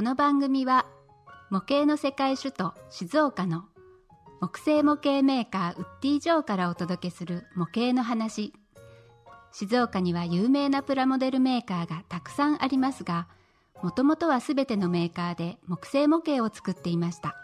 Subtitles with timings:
[0.00, 0.86] この番組は
[1.50, 3.66] 模型の世界首都静岡の
[4.40, 8.54] 木製模型メーカーウッディ・ジョーからお届けする模型の話。
[9.52, 13.28] 静岡には有名なプラモデルメーカーがたくさんありますが
[13.82, 17.36] もともとはすべてのメーカーで木製模型を作っていました。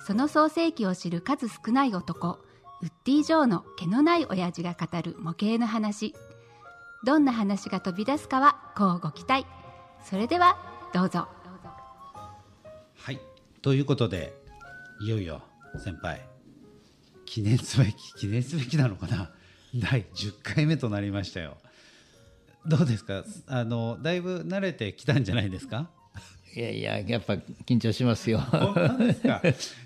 [0.00, 2.40] その創世記を知る数少ない男
[2.82, 6.16] ウッディ・ジョーの毛のない親父が語る模型の話。
[7.04, 9.46] どんな話が飛び出すかはこうご期待。
[10.02, 11.26] それではどうぞ。
[12.96, 13.18] はい。
[13.62, 14.32] ということで
[15.00, 15.42] いよいよ
[15.78, 16.20] 先輩
[17.26, 19.30] 記念すべき記念すべきなのかな？
[19.76, 21.58] 第10回目となりましたよ。
[22.66, 23.24] どうですか？
[23.46, 25.90] あのだいぶ慣れてきたんじゃないですか？
[26.56, 27.34] いやいや、やっぱ
[27.66, 28.38] 緊張しますよ。
[28.38, 29.42] 本当ですか？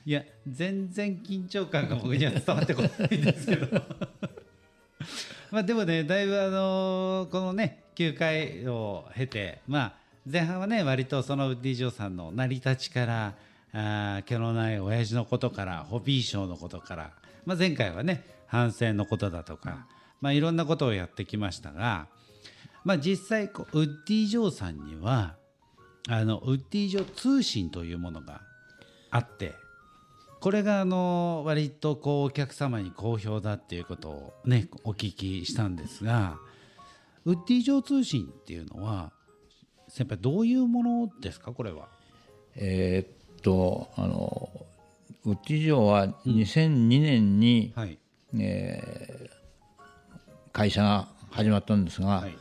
[0.06, 3.66] いや全然緊張感が僕には伝わってこないんですけど。
[5.50, 13.34] まあでもねだいぶあのこのね9回を経てまあ前半はね割とそのウッディ・ジョーさんの成り立ちから
[13.72, 17.10] あ毛のない親父のことからホビーショーのことから、
[17.44, 19.86] まあ、前回はね反省のことだとか、
[20.20, 22.06] まあ、いろんなことをやってきましたが、
[22.84, 25.36] まあ、実際ウッディ・ジョーさんには
[26.08, 28.42] あのウッディ・ジョー通信というものが
[29.10, 29.54] あって
[30.40, 36.36] これがあの割とこうお客様に好評だっていうことをねお聞きしたんですが
[37.24, 39.12] ウッディ・ジョー通信っていうのは
[39.94, 41.52] 先輩どういうものですか？
[41.52, 41.88] これは。
[42.56, 44.50] えーっと、あの、
[45.24, 47.98] ウッディ城は2002年に、はい。
[48.38, 49.42] えー
[50.54, 52.36] 会社が始まったんですが、はい。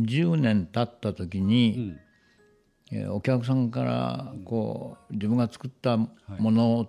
[0.00, 1.96] 10年経った時に、
[2.90, 2.98] うん。
[2.98, 6.08] えーお客さんからこう自分が作ったも
[6.52, 6.86] のを、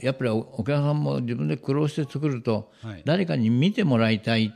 [0.00, 3.02] やっぱりおお客さんも自分で苦労して作ると、はい。
[3.04, 4.52] 誰かに見てもらいたい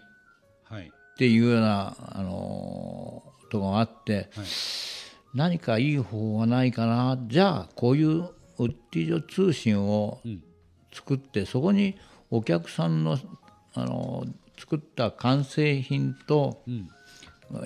[0.65, 4.47] はいっていうような、あのーとこがあって、はい
[5.37, 7.19] 何かいい方法はないかな。
[7.29, 8.09] じゃあこういう
[8.59, 10.43] ウッディジョ通信をん。
[10.93, 11.95] 作って、そこに
[12.31, 13.19] お客さんの、
[13.75, 16.89] あのー作った完成品と、ん。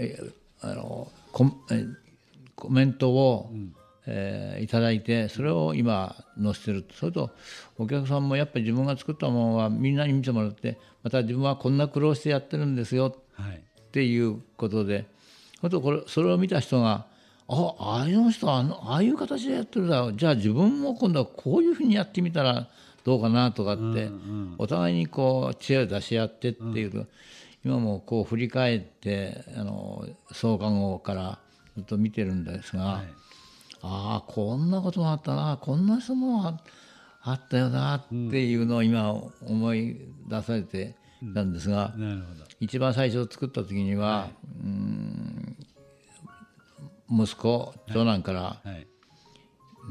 [0.00, 0.18] え
[0.60, 3.52] あのコメントを、
[4.06, 6.84] えーいただいてそれを今載せてる。
[6.92, 7.30] それと
[7.78, 13.14] お客さんもやっぱり自分が作ったものはみんなに見てもらってまた自分はこんな苦労してやってるんですよ。
[13.34, 13.56] はい。
[13.58, 15.06] っていうことで
[15.60, 17.06] 本当これそれを見た人が
[17.52, 20.12] あああいう人はあのああいう形でやってるだろう。
[20.14, 22.68] じゃあ自分も今度はこういうふうにやってみたら
[23.04, 24.08] どうかなとかって、
[24.58, 27.08] お互いにこう知恵を出し合ってっていう、
[27.64, 31.38] 今もこう振り返ってあの創刊号から
[31.76, 33.02] ずっと見てるんですが、
[33.82, 36.60] ああこんなこともあったなこんな人もあ
[37.22, 39.96] あったよなっていうのを今思い
[40.28, 40.94] 出されて
[41.34, 42.44] たんですが、なるほど。
[42.60, 44.28] 一番最初作った時には、
[44.62, 45.09] うーん
[47.10, 48.86] 息子長男から、はい。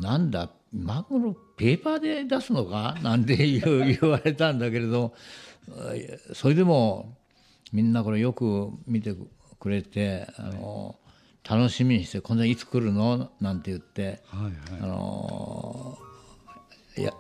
[0.02, 2.96] なんだマグロペーパーで出すのか？
[3.03, 5.13] なんて 言われたんだけれど
[6.34, 7.18] それでも
[7.74, 9.16] みんなこれよく見て
[9.59, 10.96] くれてあの
[11.47, 15.97] 楽しみにして「今度いつ来るの?」なんて言って、あの
[16.97, 17.13] いや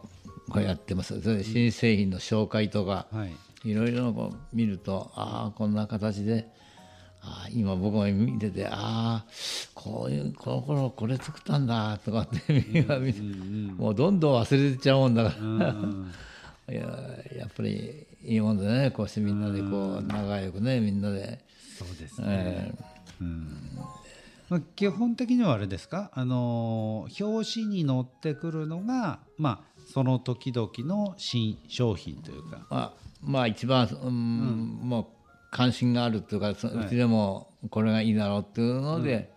[0.49, 1.21] これやってます。
[1.21, 3.35] それで新製品の紹介とか、はい。
[3.65, 6.47] いろいろこう見るとああこんな形で
[7.21, 9.25] ああ今僕も見ててああ
[9.73, 15.75] こういうこの頃これ作ったんだとかって今見てもうどんどん忘れてっちゃうもんだから。
[16.69, 16.81] いや
[17.35, 18.91] やっぱりいいもんだね。
[18.91, 21.43] こうしてみんなでこう仲良くねみんなで、
[21.77, 22.73] そうですね、え
[24.49, 35.05] まあ、基本的にはあれですか、あのー表紙に載ってくるのが、まあ、その時々の新商品というか、まあまあ一番、うんもう
[35.51, 39.31] 関心があるというかそうちでもこれがいいだろうっていうので、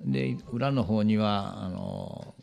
[0.00, 2.34] で裏の方にはあの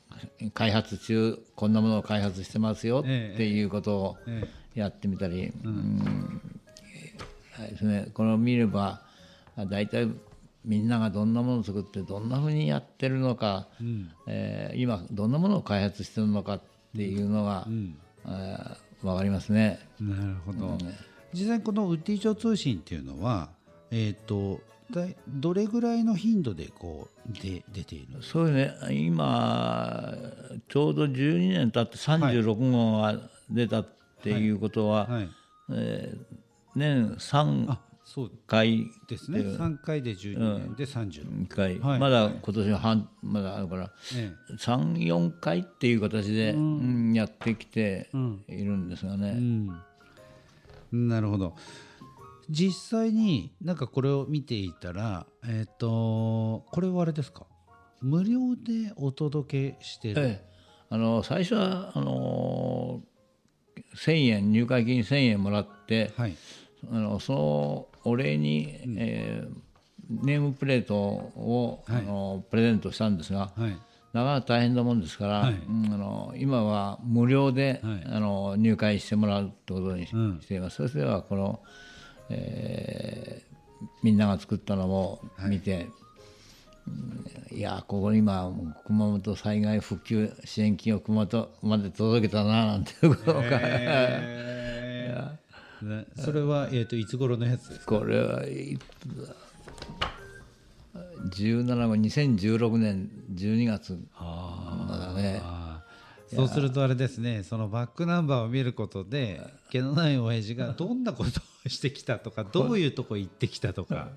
[0.54, 3.44] 開発中こんなものを開発してますよってええ。
[3.48, 6.42] いうことをえやってみたり、うん。
[7.54, 9.02] はいですね、これを見れば
[9.58, 10.08] あ大体
[10.66, 13.68] みんながどんなものを作ってどんなふうにやってるのか、
[14.28, 16.62] えー今どんなものを開発してるのかっ
[16.96, 17.68] ていうのが、
[18.26, 19.80] えー分かりますね。
[20.02, 20.78] なるほど、
[21.34, 23.50] 実際このウッディ上通信っていうのは、
[23.92, 24.62] えー、と
[24.92, 28.74] だいどれぐらいの頻度でこうで出ているそういうね。
[28.92, 30.16] 今
[30.68, 33.88] ちょうど12年経って36号が出たっ
[34.24, 35.30] ていうことは、はい、
[35.72, 36.40] えー
[36.76, 38.32] 年3あそう。
[38.48, 39.40] 回ですね。
[39.40, 42.00] 3回で12年で36、回、はい。
[42.00, 47.14] まだ今年は半まだあるからえ34回っていう形で、うん。
[47.14, 48.10] やってきて
[48.48, 49.82] いるんですがね、えうん、
[50.92, 51.56] なるほど。
[52.50, 57.46] 実際になんかこれを見ていたらえっ、とこれはあれですか？
[58.02, 60.46] 無料でお届けしてる、ええ、
[60.90, 63.02] あの最初はあの
[63.96, 66.36] 1000円入会金1000円もらってはい。
[66.92, 69.70] あのそのお礼に、えー
[70.10, 72.02] ネームプレートを、はい。
[72.02, 73.78] あのプレゼントしたんですが、はい
[74.14, 75.54] なかなか大変なもんですから、はい。
[75.54, 78.04] うんあの今は無料で、はい。
[78.06, 80.40] あの入会してもらうってことにし,、うん。
[80.40, 80.88] ています。
[80.88, 81.60] それではこの、
[82.30, 83.50] えー
[84.04, 85.88] みんなが作ったのを見て、
[86.88, 86.90] う
[87.56, 88.52] んいやここに今
[88.88, 95.86] 熊本災害復旧支援金を熊本まで届けたななんていうことが、えー。
[95.88, 98.00] ねそれは、えー、といつ頃のやつですか？
[98.00, 98.78] これはい
[101.26, 104.00] 17号2016年12月。
[104.18, 105.42] だね。
[106.28, 114.10] そうするとあれですねそのバックナンバーを見ることで毛のない親父が どんなことをしてきたとかどういうとこ行ってきたとか。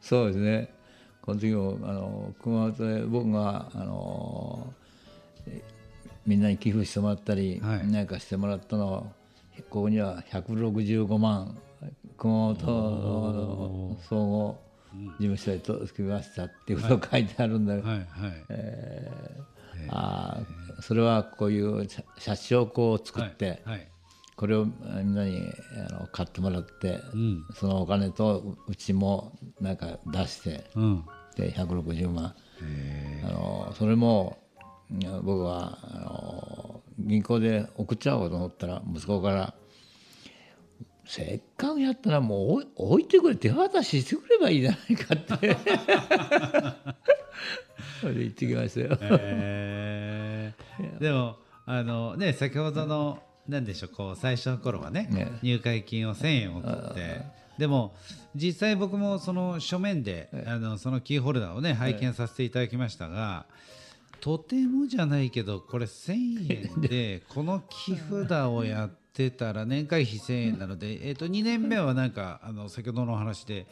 [0.00, 0.72] そうですね。
[1.20, 4.72] この時もあの熊本で僕があの
[5.46, 5.62] え
[6.26, 7.86] みんなに寄付してもらったり、はい。
[7.86, 9.12] 何かしてもらったの
[9.70, 11.58] ここには165万
[12.16, 18.06] 熊本総合事務所に届きましたっていうことが書いてあるんだけど、はいはい。
[19.90, 23.88] あーそれはこういう写写真をこう作って、はい
[24.36, 25.42] これをみんなに
[25.90, 27.44] あの買ってもらって、ん。
[27.54, 30.70] そのお金とううちもなんか出して。
[30.76, 31.04] うん。
[31.36, 32.36] で160万。
[33.24, 34.38] あのそれも
[35.22, 39.54] 僕はあの銀行で送っちゃおうと思ったら息子から
[41.08, 45.56] 「せっかくやったらもう置いてくれ手渡ししてくればいいじゃないか」って。
[48.00, 48.98] それで言ってきましたよ。
[49.00, 50.98] えー。
[51.00, 55.32] でもあのね先ほどのなんでしょうこう最初の頃はねね。
[55.42, 57.22] 入会金を1000円送って。
[57.56, 57.94] でも
[58.36, 63.46] 実際僕もその書面であのそのキーホルダーをね拝見させていただきましたが
[64.20, 73.66] とてもじゃないけどこれ1000円で この木札をやってたら年会費1000円なので、えー、と2年目はなんかあの先ほどのお話で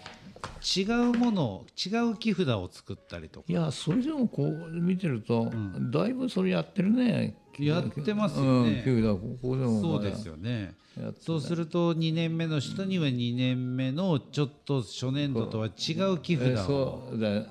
[0.77, 3.47] 違うものを違う木札を作ったりとか。
[3.49, 5.51] いやそれでもこう見てると、
[5.91, 7.37] だいぶそれやってるね。
[7.59, 8.83] やってますよね。
[8.85, 10.75] ここでもそうですよね。
[11.01, 16.19] やってそうすると2年目の人には2年目のちょっと初年度とは違う。
[16.19, 16.67] 寄付えだを。
[16.67, 17.45] そうだは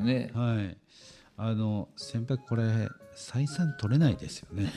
[0.00, 0.04] い。
[0.04, 0.76] ねはい。
[1.42, 2.62] あの先輩これ
[3.16, 4.70] 採算取れないですよね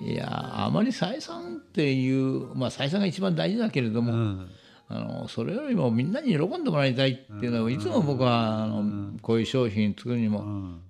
[0.00, 4.50] いやあまり採算っていうまあ採算が一番大事だけれども、うん。
[4.92, 10.42] あのそれよりもみんなに喜んでもらいたいっていうのをいつも僕はあのこういう商品作るにも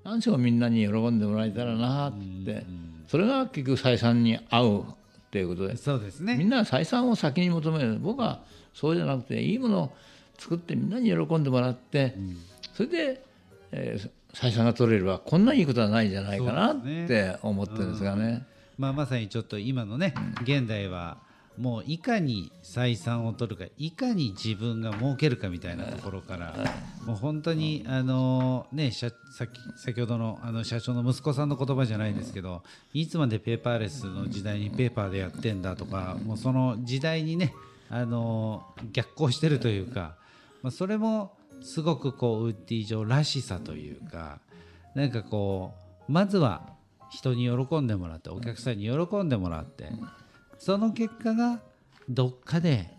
[0.05, 2.13] 何しろみんなに喜んでもらえたらなっ
[2.47, 2.65] て。
[3.11, 4.85] それが結局採算に合うっ
[5.33, 7.99] ていうことでそうですみねんなは採算を先に求める。
[7.99, 8.41] 僕は
[8.73, 9.93] そうじゃなくていいものを
[10.39, 12.15] 作ってみんなに喜んでもらって
[12.73, 13.25] それで、
[13.73, 16.77] えー採算が取れればこんないいことはないじゃないかなっ
[17.09, 18.47] て思ってるんですがね。
[18.81, 21.19] まあまさにちょっと今のね現代は
[21.59, 26.55] もういかに採算を取るかいかに自分が儲けるかみたいなところから
[27.05, 32.63] もう本当にあのね社さっき先ほどのあの社長の息子さんの言葉じゃないですけど
[32.95, 37.53] いつまでペーパーレスの時代にペーパーでやってんだとかもうその時代にね
[37.91, 40.17] あの逆行してるというか、
[40.63, 44.39] まあ、それもすごくこうウッディ上らしさというか
[44.95, 45.75] なんかこ
[46.09, 46.80] うまずは
[47.11, 49.89] 人に喜んでもらってお客さんに喜んでもらって
[50.59, 51.61] その結果が
[52.09, 52.91] どっかで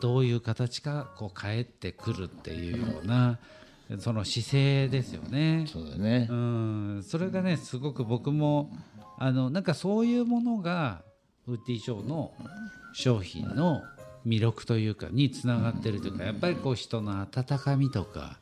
[0.00, 3.38] どういう形かこう返ってくるっていうような
[3.98, 5.64] その姿勢ですよね。
[5.66, 8.70] そうだねうんそれがねすごく僕も
[9.18, 11.02] あのなんかそういうものが
[11.46, 12.32] ウッディショーの
[12.92, 13.82] 商品の
[14.26, 18.38] 魅力というかにつながってるというかやっぱりこう人の温かみとか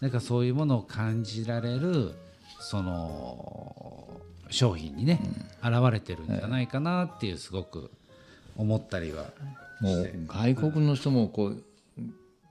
[0.00, 2.14] なんかそういうものを感じられる
[2.60, 3.87] その
[4.50, 5.20] 商品にね
[5.62, 7.90] 現れてるんじゃないかなっていうすごく
[8.56, 9.26] 思ったりは
[9.80, 11.62] もう外国の人もこう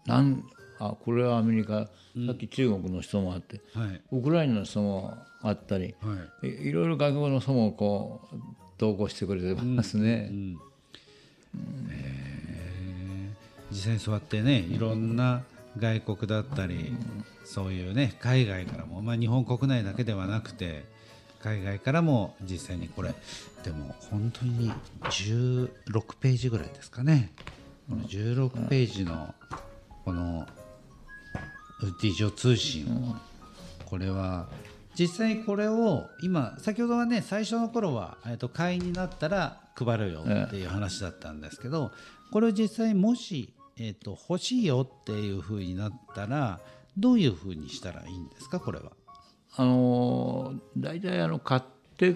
[0.06, 0.44] なん
[0.80, 1.89] あこれはアメリカ、さ
[2.34, 4.01] っき中国の人もあってはい。
[4.12, 6.48] ウクライナの人もあったりはい。
[6.48, 8.36] いいろいろ外国の人もこう
[8.77, 10.32] 同行してくれてますね。
[13.72, 15.44] 実際にそうやってねいろんな
[15.77, 16.96] 外国だったり
[17.44, 20.86] そういうね海外からも、まあ、日本国内だけではなくて
[21.41, 23.13] 海外からも実際にこれ
[23.63, 24.72] でも本当に
[25.03, 25.70] 16
[26.20, 27.32] ページぐらいですかね
[27.89, 29.34] この16ページの
[30.03, 30.46] この
[31.82, 33.15] ウッディ上通信を
[33.86, 34.48] これは
[35.00, 41.91] 実際これを今先ほどはね最初の頃は、えっと会員になったら配るよっていう話だったんですけど
[42.32, 46.60] これを実際もしえー、と欲しいよっていうふうになったら
[46.98, 48.60] どういうふうにしたらいいんですか？
[48.60, 48.91] これは。
[49.60, 51.62] あの大体あの買っ
[51.98, 52.16] て、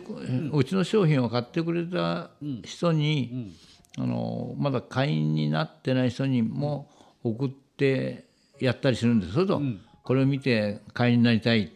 [0.53, 2.29] うちの商品を買ってくれた
[2.63, 3.51] 人に、
[3.97, 6.89] あのまだ会員になってない人にも
[7.23, 8.25] 送って
[8.59, 9.33] やったりするんです。
[9.33, 9.59] それと、
[10.03, 11.69] これを見て会員になりたいっ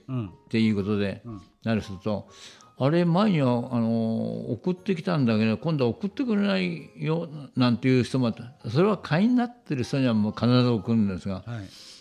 [0.49, 1.23] ていうことで
[1.63, 2.29] なると、
[2.77, 8.69] あれ前にはあの送ってきたんだけど今度は送ってくれないよなんていう人もあった。
[8.69, 11.45] それは会員になってる人にはもう必ず送るんですが、はい。
[11.47, 11.94] えー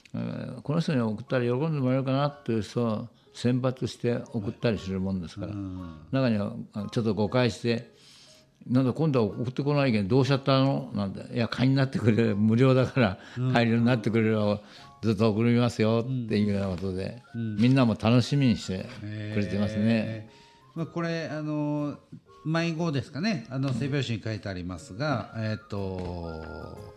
[0.62, 5.52] この人に送ったら喜んでもらえるかなっていう人を選抜して送ったりするもんですから、
[6.12, 6.54] 中には
[6.92, 7.92] ちょっと誤解して
[8.66, 13.18] 「なんだ今度は送ってこないけどどうしちゃったの?」なんて「いや会員になってくれる無料だから
[13.52, 14.60] 会員になってくれれば
[15.02, 18.86] ずっと送りますよ」っていうようなことで、みんなも楽しみにして
[19.34, 19.82] くれてますね。
[19.84, 20.78] えー。
[20.78, 21.98] まあ、これあの
[22.44, 23.46] 迷子ですかね。
[23.50, 26.93] あの背表紙に書いてありますが、えっ、と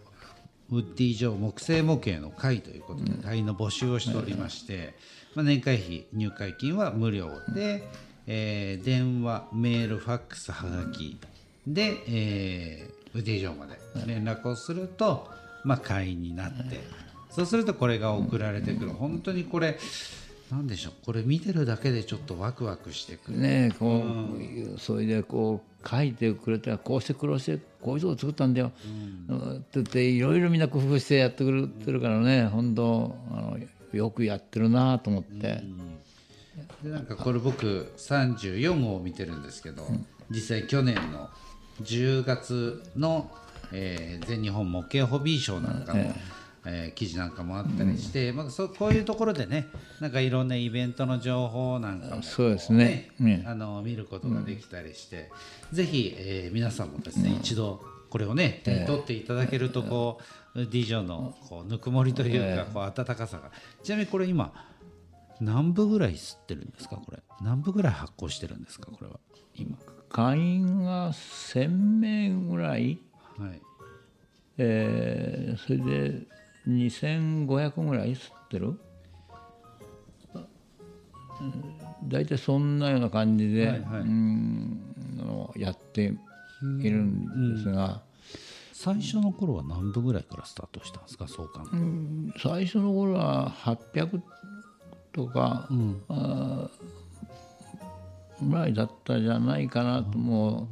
[0.69, 4.95] ウッディ城木製模型の会ということで会員の募集をしておりまして、
[5.35, 7.87] まあ、年会費入会金は無料で、
[8.27, 11.19] えー電話メールファックスはがき
[11.65, 15.27] で、えーウッディ城まで連絡をすると、
[15.63, 16.79] まあ、会員になって、
[17.29, 18.91] そうするとこれが送られてくる。
[18.91, 19.79] 本当にこれ
[20.51, 24.03] なんでしょうこれ見てるだけでちょっとワクワクしてくる、ねこ
[24.75, 33.57] う、それでこう書いてくれたらこうして苦労してこういうとこ作ったんだよ、って言っていろいろみんな工夫してやってくれてるからね本当あの
[33.93, 35.61] よくやってるなと思って、
[36.83, 39.87] でなんかこれ僕34号を見てるんですけど、
[40.29, 41.29] 実際去年の
[41.81, 43.31] 10月の、
[43.71, 49.67] えー全日本模型ホビーショーなんかも、えー記事なんかもあったりして、まあ、そうこういうところでね
[50.01, 53.11] なんかいろんなイベントの情報なんかもそうですね。
[53.19, 55.29] ねあの見ることができたりして、
[55.71, 60.19] ぜひ、えー皆さんもですね、一度これをね手に取っていただけるとこ
[60.55, 63.51] う、D ジョのこうぬくもりというか、こう温かさが。
[63.83, 64.53] ちなみにこれ今
[65.39, 66.97] 何部ぐらい吸ってるんですか？
[66.97, 67.19] これ。
[67.41, 68.87] 何部ぐらい発行してるんですか？
[68.91, 69.19] これは。
[69.55, 69.77] 今。
[70.09, 72.99] 会員が1000名ぐらい、
[73.37, 73.61] はい。
[74.57, 76.27] えーそれで
[76.67, 78.67] 2500ぐらい吸ってる？
[80.35, 80.43] うん
[82.09, 84.01] 大体そんなような感じで、はいはい。
[84.01, 84.83] うん
[85.55, 86.13] やって
[86.81, 88.01] いるんですが、
[88.73, 91.27] 最初の頃は何部ぐらいからスタートしたんですか？
[91.27, 94.21] 創刊、最初の頃は800
[95.13, 95.67] とか、
[96.09, 100.67] あーぐらいだったじゃないかなとも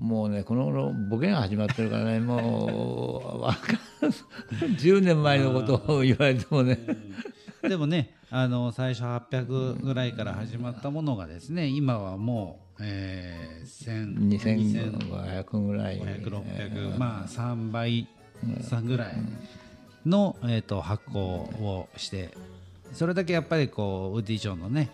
[0.00, 3.76] うもうねこの頃ボケが始まってるからねもうわかん
[4.78, 6.78] 10年前のことを言われてもね。
[7.62, 16.00] でもねあの最初800ぐらいから始まったものがですね今はもう、えー、1000 2500ぐらい。
[16.00, 18.08] 500、600、まあ3倍
[18.62, 19.14] 差ぐらい
[20.04, 22.30] の、えー、と発行をして
[22.92, 24.90] それだけやっぱりこうウッディ城のね、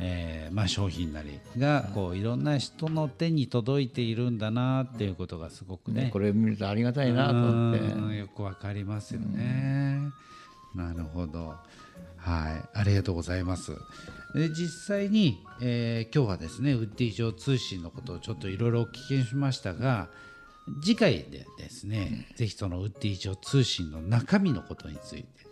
[0.00, 10.00] えーまあ、商品なりがこういろんな人の手に届いているんだなっていうことがすごくねねこれを見るとありがたいなと思ってうんよくわかりますよね。
[10.74, 11.54] なるほど。
[12.16, 13.72] はい、ありがとうございます。
[14.34, 20.08] で実際に、えー今日はですねウッディ城通信のことをちょっといろいろお聞きしましたが
[20.82, 25.51] 次回でですね、ぜひそのウッディ城通信の中身のことについて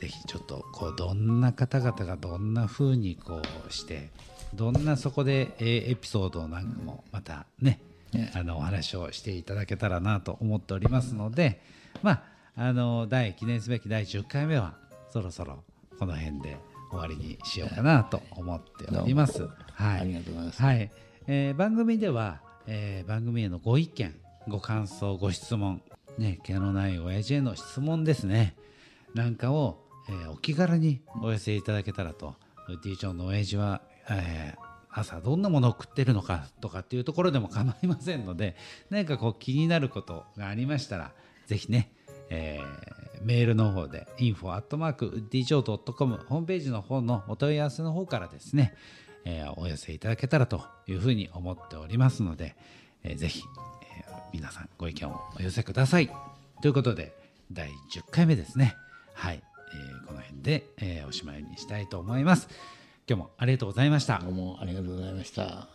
[0.00, 4.10] ぜひちょっとこうどんな方々がどんな風にこうして
[4.54, 7.80] どんなそこで、えーエピソードなんかもまたね、
[8.34, 11.60] あのお話をしていただけたらなと思っておりますので、
[12.02, 12.22] まあ
[12.56, 14.74] あの第記念すべき第10回目は
[15.10, 15.62] そろそろ
[15.98, 16.56] この辺で
[16.90, 19.42] 終わりにしようかなと思っております。
[19.72, 20.62] はい、ありがとうございます。
[20.62, 20.90] はい、
[21.26, 24.14] えー番組では、えー番組へのご意見
[24.48, 25.82] ご感想ご質問
[26.18, 28.54] ね毛のない親父への質問ですね。
[29.14, 32.34] なんかを、えーお気軽にお寄せいただけたらと
[32.82, 34.66] D 長の親父は、えー
[34.98, 38.56] 朝どんなものを食ってるのかとかっていうところでも構いませんので
[38.88, 41.12] 何かこう気になることがありましたら
[41.44, 41.92] ぜひね、
[42.30, 48.74] えーメールの方で info.djo.com ホームページの方のお問い合わせの方からですね、
[49.26, 52.56] えーお寄せいただけたらというふうに思っておりますので、
[53.04, 53.42] えーぜひ、
[53.98, 56.10] えー皆さんご意見をお寄せください。
[56.62, 57.14] ということで
[57.52, 58.76] 第10回目ですね。
[59.14, 59.42] はい、
[59.72, 62.48] えーこの辺で、えーおしまいにしたいと思います。
[63.08, 64.28] 今日もありがとうございましたど。
[64.28, 65.68] うもありがとうございました。